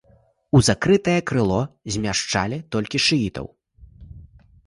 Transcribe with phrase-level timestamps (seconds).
[0.59, 1.59] У закрытае крыло
[1.97, 3.45] змяшчалі толькі шыітаў.